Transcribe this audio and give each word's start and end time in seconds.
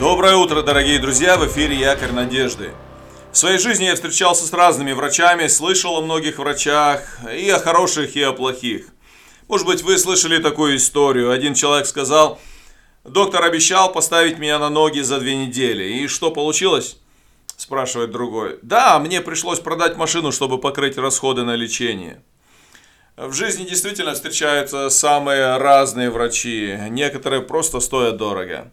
Доброе 0.00 0.36
утро, 0.36 0.62
дорогие 0.62 0.98
друзья! 0.98 1.36
В 1.36 1.46
эфире 1.46 1.76
Якорь 1.76 2.12
Надежды. 2.12 2.70
В 3.32 3.36
своей 3.36 3.58
жизни 3.58 3.84
я 3.84 3.94
встречался 3.94 4.46
с 4.46 4.52
разными 4.54 4.92
врачами, 4.92 5.46
слышал 5.46 5.94
о 5.94 6.00
многих 6.00 6.38
врачах, 6.38 7.02
и 7.30 7.50
о 7.50 7.58
хороших, 7.58 8.16
и 8.16 8.22
о 8.22 8.32
плохих. 8.32 8.86
Может 9.46 9.66
быть, 9.66 9.82
вы 9.82 9.98
слышали 9.98 10.38
такую 10.38 10.76
историю. 10.76 11.30
Один 11.30 11.52
человек 11.52 11.86
сказал, 11.86 12.40
доктор 13.04 13.44
обещал 13.44 13.92
поставить 13.92 14.38
меня 14.38 14.58
на 14.58 14.70
ноги 14.70 15.00
за 15.00 15.20
две 15.20 15.36
недели. 15.36 15.84
И 15.84 16.06
что 16.06 16.30
получилось? 16.30 16.96
Спрашивает 17.58 18.10
другой. 18.10 18.58
Да, 18.62 18.98
мне 19.00 19.20
пришлось 19.20 19.60
продать 19.60 19.98
машину, 19.98 20.32
чтобы 20.32 20.56
покрыть 20.56 20.96
расходы 20.96 21.42
на 21.42 21.56
лечение. 21.56 22.22
В 23.18 23.34
жизни 23.34 23.66
действительно 23.66 24.14
встречаются 24.14 24.88
самые 24.88 25.58
разные 25.58 26.08
врачи. 26.08 26.74
Некоторые 26.88 27.42
просто 27.42 27.80
стоят 27.80 28.16
дорого. 28.16 28.72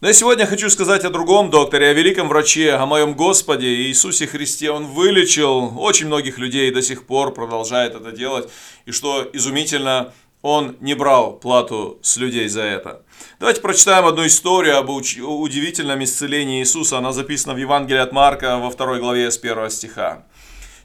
Но 0.00 0.08
я 0.08 0.14
сегодня 0.14 0.46
хочу 0.46 0.70
сказать 0.70 1.04
о 1.04 1.10
другом 1.10 1.50
докторе, 1.50 1.88
о 1.88 1.92
великом 1.92 2.30
враче, 2.30 2.72
о 2.72 2.86
моем 2.86 3.12
Господе 3.12 3.66
Иисусе 3.66 4.26
Христе. 4.26 4.70
Он 4.70 4.86
вылечил 4.86 5.78
очень 5.78 6.06
многих 6.06 6.38
людей 6.38 6.70
и 6.70 6.72
до 6.72 6.80
сих 6.80 7.04
пор 7.04 7.34
продолжает 7.34 7.94
это 7.94 8.10
делать. 8.10 8.48
И 8.86 8.92
что 8.92 9.28
изумительно, 9.34 10.14
он 10.40 10.78
не 10.80 10.94
брал 10.94 11.34
плату 11.34 11.98
с 12.00 12.16
людей 12.16 12.48
за 12.48 12.62
это. 12.62 13.02
Давайте 13.40 13.60
прочитаем 13.60 14.06
одну 14.06 14.26
историю 14.26 14.78
об 14.78 14.88
удивительном 14.88 16.02
исцелении 16.02 16.60
Иисуса. 16.60 16.96
Она 16.96 17.12
записана 17.12 17.52
в 17.52 17.58
Евангелии 17.58 18.00
от 18.00 18.12
Марка 18.12 18.56
во 18.56 18.70
второй 18.70 19.00
главе 19.00 19.30
с 19.30 19.36
первого 19.36 19.68
стиха. 19.68 20.24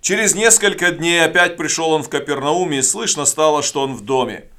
Через 0.02 0.36
несколько 0.36 0.92
дней 0.92 1.24
опять 1.24 1.56
пришел 1.56 1.92
он 1.92 2.04
в 2.04 2.10
Капернаум, 2.10 2.74
и 2.74 2.82
слышно 2.82 3.24
стало, 3.24 3.64
что 3.64 3.80
он 3.80 3.96
в 3.96 4.02
доме. 4.02 4.50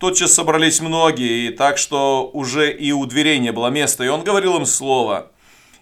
Тотчас 0.00 0.32
собрались 0.32 0.80
многие, 0.80 1.48
и 1.48 1.50
так 1.50 1.76
что 1.76 2.30
уже 2.32 2.72
и 2.72 2.90
у 2.90 3.04
дверей 3.04 3.38
не 3.38 3.52
было 3.52 3.68
места, 3.68 4.02
и 4.02 4.08
он 4.08 4.24
говорил 4.24 4.56
им 4.56 4.64
слово. 4.64 5.30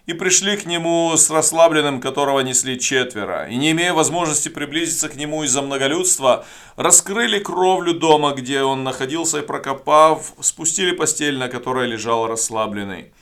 И 0.07 0.13
пришли 0.13 0.57
к 0.57 0.65
нему 0.65 1.15
с 1.15 1.29
расслабленным, 1.29 2.01
которого 2.01 2.41
несли 2.41 2.77
четверо, 2.77 3.47
и 3.47 3.55
не 3.55 3.71
имея 3.71 3.93
возможности 3.93 4.49
приблизиться 4.49 5.07
к 5.07 5.15
нему 5.15 5.45
из-за 5.45 5.61
многолюдства, 5.61 6.45
раскрыли 6.75 7.39
кровлю 7.39 7.93
дома, 7.93 8.33
где 8.33 8.61
он 8.61 8.83
находился, 8.83 9.39
и 9.39 9.41
прокопав, 9.41 10.33
спустили 10.41 10.91
постель, 10.91 11.37
на 11.37 11.47
которой 11.47 11.87
лежал 11.87 12.27
расслабленный. 12.27 13.13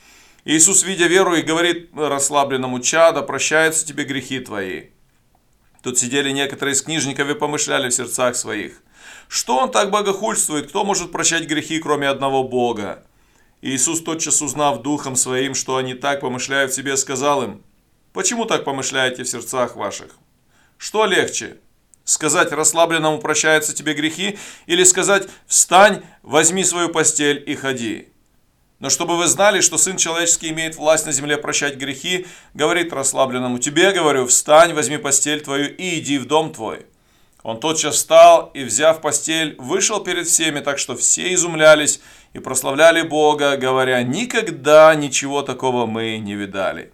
Иисус, 0.44 0.82
видя 0.82 1.06
веру, 1.06 1.36
и 1.36 1.42
говорит 1.42 1.90
расслабленному 1.94 2.80
чада, 2.80 3.22
прощаются 3.22 3.86
тебе 3.86 4.02
грехи 4.02 4.40
твои. 4.40 4.86
Тут 5.84 5.96
сидели 5.96 6.32
некоторые 6.32 6.74
из 6.74 6.82
книжников 6.82 7.30
и 7.30 7.34
помышляли 7.34 7.88
в 7.88 7.94
сердцах 7.94 8.34
своих. 8.34 8.82
Что 9.28 9.58
он 9.58 9.70
так 9.70 9.90
богохульствует? 9.90 10.68
Кто 10.68 10.84
может 10.84 11.12
прощать 11.12 11.46
грехи, 11.46 11.78
кроме 11.78 12.08
одного 12.08 12.44
Бога? 12.44 13.04
Иисус, 13.60 14.02
тотчас 14.02 14.40
узнав 14.40 14.82
духом 14.82 15.16
своим, 15.16 15.54
что 15.54 15.76
они 15.76 15.94
так 15.94 16.20
помышляют 16.20 16.72
в 16.72 16.74
себе, 16.74 16.96
сказал 16.96 17.42
им, 17.42 17.62
«Почему 18.12 18.44
так 18.44 18.64
помышляете 18.64 19.24
в 19.24 19.28
сердцах 19.28 19.76
ваших? 19.76 20.16
Что 20.76 21.06
легче? 21.06 21.58
Сказать 22.04 22.52
расслабленному 22.52 23.18
прощаются 23.18 23.74
тебе 23.74 23.94
грехи, 23.94 24.38
или 24.66 24.84
сказать 24.84 25.28
«Встань, 25.46 26.02
возьми 26.22 26.64
свою 26.64 26.88
постель 26.88 27.42
и 27.46 27.54
ходи»? 27.54 28.08
Но 28.78 28.90
чтобы 28.90 29.16
вы 29.16 29.26
знали, 29.26 29.60
что 29.60 29.76
Сын 29.76 29.96
Человеческий 29.96 30.50
имеет 30.50 30.76
власть 30.76 31.04
на 31.04 31.12
земле 31.12 31.36
прощать 31.36 31.76
грехи, 31.76 32.26
говорит 32.54 32.92
расслабленному, 32.92 33.58
«Тебе, 33.58 33.92
говорю, 33.92 34.26
встань, 34.26 34.72
возьми 34.72 34.98
постель 34.98 35.42
твою 35.42 35.74
и 35.74 35.98
иди 35.98 36.18
в 36.18 36.26
дом 36.26 36.52
твой». 36.52 36.86
Он 37.48 37.58
тотчас 37.58 37.94
встал 37.94 38.50
и, 38.52 38.62
взяв 38.62 39.00
постель, 39.00 39.56
вышел 39.56 40.00
перед 40.00 40.26
всеми, 40.26 40.60
так 40.60 40.78
что 40.78 40.94
все 40.94 41.32
изумлялись 41.32 41.98
и 42.34 42.40
прославляли 42.40 43.00
Бога, 43.00 43.56
говоря, 43.56 44.02
никогда 44.02 44.94
ничего 44.94 45.40
такого 45.40 45.86
мы 45.86 46.18
не 46.18 46.34
видали. 46.34 46.92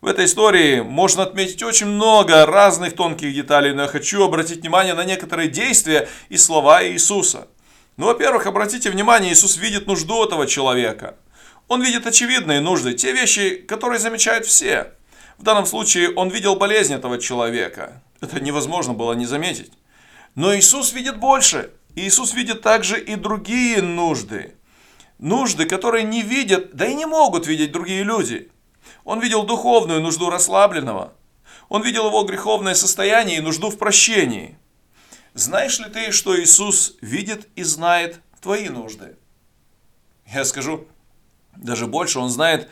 В 0.00 0.06
этой 0.06 0.24
истории 0.24 0.80
можно 0.80 1.24
отметить 1.24 1.62
очень 1.62 1.88
много 1.88 2.46
разных 2.46 2.96
тонких 2.96 3.34
деталей, 3.34 3.74
но 3.74 3.82
я 3.82 3.88
хочу 3.88 4.24
обратить 4.24 4.62
внимание 4.62 4.94
на 4.94 5.04
некоторые 5.04 5.50
действия 5.50 6.08
и 6.30 6.38
слова 6.38 6.82
Иисуса. 6.82 7.46
Ну, 7.98 8.06
во-первых, 8.06 8.46
обратите 8.46 8.88
внимание, 8.88 9.34
Иисус 9.34 9.58
видит 9.58 9.86
нужду 9.86 10.24
этого 10.24 10.46
человека. 10.46 11.16
Он 11.68 11.82
видит 11.82 12.06
очевидные 12.06 12.62
нужды, 12.62 12.94
те 12.94 13.12
вещи, 13.12 13.56
которые 13.56 13.98
замечают 13.98 14.46
все. 14.46 14.94
В 15.38 15.42
данном 15.42 15.66
случае 15.66 16.14
он 16.14 16.28
видел 16.28 16.56
болезнь 16.56 16.94
этого 16.94 17.18
человека. 17.18 18.02
Это 18.20 18.40
невозможно 18.40 18.94
было 18.94 19.12
не 19.14 19.26
заметить. 19.26 19.72
Но 20.34 20.56
Иисус 20.56 20.92
видит 20.92 21.18
больше. 21.18 21.70
Иисус 21.94 22.32
видит 22.34 22.62
также 22.62 23.00
и 23.02 23.16
другие 23.16 23.82
нужды. 23.82 24.54
Нужды, 25.18 25.66
которые 25.66 26.04
не 26.04 26.22
видят, 26.22 26.74
да 26.74 26.86
и 26.86 26.94
не 26.94 27.06
могут 27.06 27.46
видеть 27.46 27.72
другие 27.72 28.02
люди. 28.02 28.50
Он 29.04 29.20
видел 29.20 29.44
духовную 29.44 30.00
нужду 30.00 30.30
расслабленного. 30.30 31.12
Он 31.68 31.82
видел 31.82 32.06
его 32.06 32.22
греховное 32.24 32.74
состояние 32.74 33.38
и 33.38 33.42
нужду 33.42 33.70
в 33.70 33.78
прощении. 33.78 34.58
Знаешь 35.34 35.78
ли 35.78 35.86
ты, 35.86 36.12
что 36.12 36.38
Иисус 36.38 36.96
видит 37.00 37.48
и 37.56 37.62
знает 37.62 38.20
твои 38.40 38.68
нужды? 38.68 39.16
Я 40.26 40.44
скажу, 40.44 40.86
даже 41.56 41.86
больше, 41.86 42.18
Он 42.18 42.28
знает 42.28 42.68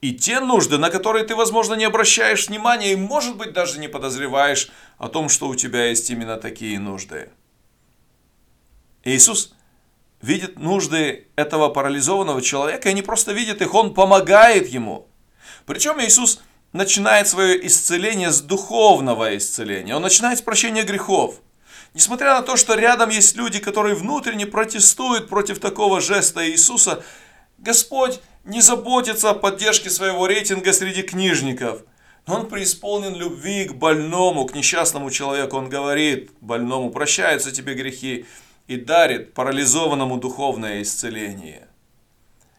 и 0.00 0.14
те 0.14 0.40
нужды, 0.40 0.78
на 0.78 0.90
которые 0.90 1.24
ты, 1.24 1.34
возможно, 1.34 1.74
не 1.74 1.84
обращаешь 1.84 2.48
внимания 2.48 2.92
и, 2.92 2.96
может 2.96 3.36
быть, 3.36 3.52
даже 3.52 3.78
не 3.78 3.88
подозреваешь 3.88 4.70
о 4.98 5.08
том, 5.08 5.28
что 5.28 5.48
у 5.48 5.54
тебя 5.54 5.86
есть 5.86 6.10
именно 6.10 6.36
такие 6.36 6.78
нужды. 6.78 7.30
Иисус 9.04 9.54
видит 10.22 10.58
нужды 10.58 11.28
этого 11.36 11.68
парализованного 11.68 12.40
человека 12.42 12.88
и 12.90 12.94
не 12.94 13.02
просто 13.02 13.32
видит 13.32 13.60
их, 13.62 13.74
Он 13.74 13.92
помогает 13.92 14.68
ему. 14.68 15.06
Причем 15.66 16.00
Иисус 16.00 16.40
начинает 16.72 17.28
свое 17.28 17.66
исцеление 17.66 18.30
с 18.30 18.40
духовного 18.40 19.36
исцеления. 19.36 19.96
Он 19.96 20.02
начинает 20.02 20.38
с 20.38 20.42
прощения 20.42 20.82
грехов. 20.82 21.36
Несмотря 21.92 22.34
на 22.34 22.42
то, 22.42 22.56
что 22.56 22.74
рядом 22.74 23.10
есть 23.10 23.36
люди, 23.36 23.58
которые 23.58 23.96
внутренне 23.96 24.46
протестуют 24.46 25.28
против 25.28 25.58
такого 25.58 26.00
жеста 26.00 26.48
Иисуса, 26.48 27.02
Господь 27.58 28.20
не 28.44 28.60
заботится 28.60 29.30
о 29.30 29.34
поддержке 29.34 29.90
своего 29.90 30.26
рейтинга 30.26 30.72
среди 30.72 31.02
книжников. 31.02 31.82
Но 32.26 32.40
он 32.40 32.48
преисполнен 32.48 33.14
любви 33.14 33.64
к 33.64 33.74
больному, 33.74 34.46
к 34.46 34.54
несчастному 34.54 35.10
человеку. 35.10 35.56
Он 35.56 35.68
говорит 35.68 36.30
больному, 36.40 36.90
прощаются 36.90 37.50
тебе 37.50 37.74
грехи 37.74 38.26
и 38.66 38.76
дарит 38.76 39.34
парализованному 39.34 40.18
духовное 40.18 40.82
исцеление. 40.82 41.68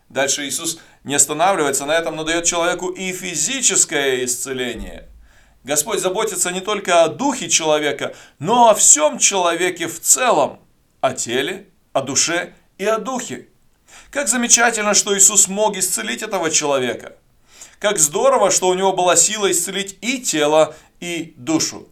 Дальше 0.09 0.45
Иисус 0.45 0.79
не 1.03 1.15
останавливается 1.15 1.85
на 1.85 1.93
этом, 1.93 2.15
но 2.15 2.23
дает 2.23 2.43
человеку 2.43 2.89
и 2.89 3.13
физическое 3.13 4.25
исцеление. 4.25 5.07
Господь 5.63 5.99
заботится 5.99 6.51
не 6.51 6.59
только 6.59 7.03
о 7.03 7.07
духе 7.07 7.47
человека, 7.47 8.13
но 8.39 8.69
о 8.69 8.75
всем 8.75 9.19
человеке 9.19 9.87
в 9.87 9.99
целом, 9.99 10.59
о 10.99 11.13
теле, 11.13 11.67
о 11.93 12.01
душе 12.01 12.53
и 12.77 12.85
о 12.85 12.97
духе. 12.97 13.47
Как 14.11 14.27
замечательно, 14.27 14.93
что 14.93 15.17
Иисус 15.17 15.47
мог 15.47 15.77
исцелить 15.77 16.21
этого 16.21 16.51
человека. 16.51 17.15
Как 17.79 17.97
здорово, 17.97 18.51
что 18.51 18.67
у 18.67 18.73
него 18.73 18.91
была 18.91 19.15
сила 19.15 19.49
исцелить 19.49 19.97
и 20.01 20.19
тело, 20.19 20.75
и 20.99 21.33
душу. 21.37 21.87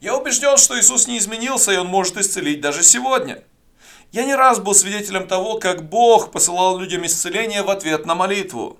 Я 0.00 0.16
убежден, 0.16 0.56
что 0.56 0.80
Иисус 0.80 1.06
не 1.06 1.18
изменился, 1.18 1.72
и 1.72 1.76
Он 1.76 1.86
может 1.86 2.16
исцелить 2.16 2.62
даже 2.62 2.82
сегодня. 2.82 3.44
Я 4.12 4.24
не 4.24 4.34
раз 4.34 4.60
был 4.60 4.74
свидетелем 4.74 5.28
того, 5.28 5.58
как 5.58 5.86
Бог 5.90 6.32
посылал 6.32 6.78
людям 6.78 7.04
исцеление 7.04 7.62
в 7.62 7.68
ответ 7.68 8.06
на 8.06 8.14
молитву. 8.14 8.78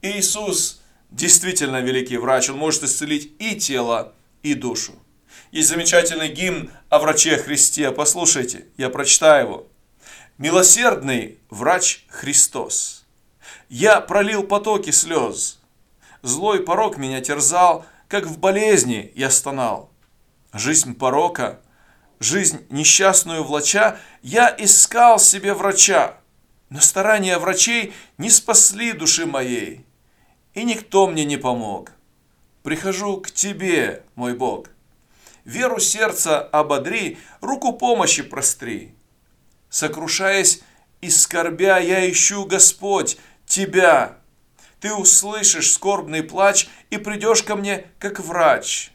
Иисус 0.00 0.80
действительно 1.10 1.80
великий 1.80 2.16
врач, 2.16 2.48
Он 2.48 2.58
может 2.58 2.84
исцелить 2.84 3.32
и 3.40 3.56
тело, 3.56 4.12
и 4.44 4.54
душу. 4.54 4.92
Есть 5.50 5.68
замечательный 5.68 6.28
гимн 6.28 6.70
о 6.90 7.00
враче 7.00 7.38
Христе. 7.38 7.90
Послушайте, 7.90 8.66
я 8.76 8.88
прочитаю 8.88 9.46
его. 9.46 9.66
Милосердный 10.38 11.40
врач 11.50 12.04
Христос. 12.06 13.04
Я 13.68 14.00
пролил 14.00 14.44
потоки 14.44 14.90
слез. 14.90 15.58
Злой 16.22 16.62
порог 16.62 16.96
меня 16.96 17.20
терзал, 17.20 17.84
как 18.06 18.24
в 18.24 18.38
болезни 18.38 19.12
я 19.16 19.30
стонал. 19.30 19.90
Жизнь 20.52 20.94
порока, 20.94 21.60
жизнь 22.20 22.64
несчастную 22.70 23.42
влача, 23.42 23.98
я 24.22 24.54
искал 24.56 25.18
себе 25.18 25.54
врача. 25.54 26.18
Но 26.70 26.80
старания 26.80 27.36
врачей 27.38 27.92
не 28.16 28.30
спасли 28.30 28.92
души 28.92 29.26
моей, 29.26 29.84
и 30.54 30.62
никто 30.62 31.08
мне 31.08 31.24
не 31.24 31.36
помог. 31.36 31.90
Прихожу 32.62 33.20
к 33.20 33.32
Тебе, 33.32 34.04
мой 34.14 34.34
Бог. 34.34 34.68
Веру 35.44 35.80
сердца 35.80 36.40
ободри, 36.40 37.18
руку 37.40 37.72
помощи 37.72 38.22
простри. 38.22 38.94
Сокрушаясь 39.70 40.60
и 41.00 41.10
скорбя, 41.10 41.78
я 41.78 42.10
ищу, 42.10 42.44
Господь, 42.44 43.18
Тебя. 43.46 44.18
Ты 44.80 44.92
услышишь 44.92 45.72
скорбный 45.72 46.22
плач 46.22 46.68
и 46.90 46.98
придешь 46.98 47.42
ко 47.42 47.56
мне, 47.56 47.86
как 47.98 48.20
врач. 48.20 48.92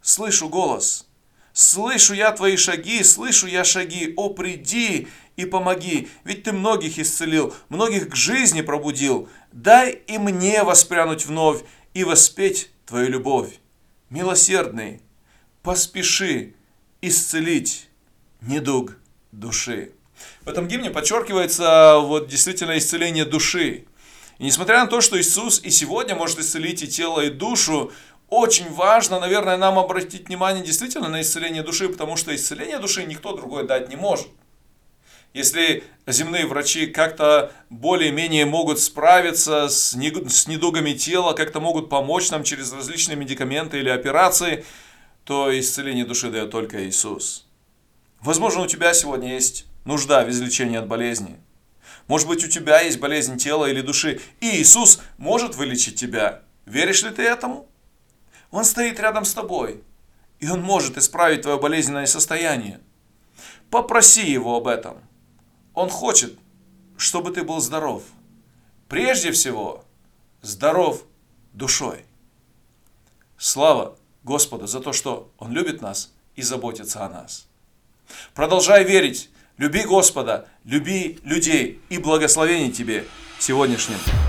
Слышу 0.00 0.48
голос. 0.48 1.06
Слышу 1.52 2.14
я 2.14 2.30
твои 2.32 2.56
шаги, 2.56 3.02
слышу 3.02 3.46
я 3.46 3.64
шаги. 3.64 4.14
О, 4.16 4.30
приди 4.30 5.08
и 5.36 5.44
помоги, 5.44 6.08
ведь 6.24 6.44
ты 6.44 6.52
многих 6.52 6.98
исцелил, 6.98 7.54
многих 7.68 8.10
к 8.10 8.14
жизни 8.14 8.60
пробудил. 8.60 9.28
дай 9.52 9.92
и 9.92 10.18
мне 10.18 10.62
воспрянуть 10.62 11.26
вновь 11.26 11.62
и 11.94 12.04
воспеть 12.04 12.70
Твою 12.86 13.10
любовь. 13.10 13.58
Милосердный, 14.08 15.02
поспеши 15.62 16.54
исцелить 17.02 17.88
недуг 18.40 18.96
души. 19.30 19.92
В 20.42 20.48
этом 20.48 20.68
гимне 20.68 20.90
подчеркивается 20.90 21.98
вот 21.98 22.28
действительно 22.28 22.78
исцеление 22.78 23.24
души. 23.24 23.84
И 24.38 24.44
несмотря 24.44 24.80
на 24.80 24.86
то, 24.86 25.00
что 25.00 25.20
Иисус 25.20 25.60
и 25.62 25.70
сегодня 25.70 26.14
может 26.14 26.38
исцелить 26.38 26.82
и 26.82 26.88
тело, 26.88 27.20
и 27.20 27.30
душу, 27.30 27.92
очень 28.28 28.70
важно, 28.72 29.20
наверное, 29.20 29.56
нам 29.56 29.78
обратить 29.78 30.28
внимание 30.28 30.62
действительно 30.64 31.08
на 31.08 31.22
исцеление 31.22 31.62
души, 31.62 31.88
потому 31.88 32.16
что 32.16 32.34
исцеление 32.34 32.78
души 32.78 33.04
никто 33.04 33.34
другой 33.34 33.66
дать 33.66 33.88
не 33.88 33.96
может. 33.96 34.28
Если 35.34 35.84
земные 36.06 36.46
врачи 36.46 36.86
как-то 36.86 37.52
более-менее 37.68 38.46
могут 38.46 38.80
справиться 38.80 39.68
с 39.68 39.94
недугами 39.94 40.92
тела, 40.92 41.34
как-то 41.34 41.60
могут 41.60 41.90
помочь 41.90 42.30
нам 42.30 42.44
через 42.44 42.72
различные 42.72 43.16
медикаменты 43.16 43.78
или 43.78 43.90
операции, 43.90 44.64
то 45.24 45.56
исцеление 45.58 46.06
души 46.06 46.30
дает 46.30 46.50
только 46.50 46.88
Иисус. 46.88 47.46
Возможно, 48.20 48.62
у 48.62 48.66
тебя 48.66 48.94
сегодня 48.94 49.34
есть 49.34 49.66
нужда 49.88 50.22
в 50.22 50.28
излечении 50.28 50.76
от 50.76 50.86
болезни. 50.86 51.40
Может 52.08 52.28
быть, 52.28 52.44
у 52.44 52.48
тебя 52.48 52.82
есть 52.82 53.00
болезнь 53.00 53.38
тела 53.38 53.64
или 53.64 53.80
души, 53.80 54.20
и 54.38 54.60
Иисус 54.60 55.00
может 55.16 55.54
вылечить 55.56 55.98
тебя. 55.98 56.42
Веришь 56.66 57.02
ли 57.02 57.10
ты 57.10 57.22
этому? 57.22 57.66
Он 58.50 58.66
стоит 58.66 59.00
рядом 59.00 59.24
с 59.24 59.32
тобой, 59.32 59.82
и 60.40 60.48
Он 60.50 60.60
может 60.60 60.98
исправить 60.98 61.42
твое 61.42 61.58
болезненное 61.58 62.04
состояние. 62.04 62.80
Попроси 63.70 64.30
Его 64.30 64.56
об 64.56 64.66
этом. 64.66 64.98
Он 65.72 65.88
хочет, 65.88 66.38
чтобы 66.98 67.32
ты 67.32 67.42
был 67.42 67.60
здоров. 67.60 68.02
Прежде 68.88 69.32
всего, 69.32 69.86
здоров 70.42 71.02
душой. 71.54 72.04
Слава 73.38 73.96
Господу 74.22 74.66
за 74.66 74.80
то, 74.80 74.92
что 74.92 75.32
Он 75.38 75.52
любит 75.52 75.80
нас 75.80 76.12
и 76.36 76.42
заботится 76.42 77.06
о 77.06 77.08
нас. 77.08 77.48
Продолжай 78.34 78.84
верить, 78.84 79.30
люби 79.58 79.82
Господа, 79.82 80.46
люби 80.64 81.18
людей 81.24 81.80
и 81.90 81.98
благословений 81.98 82.70
тебе 82.72 83.04
дне. 83.38 84.27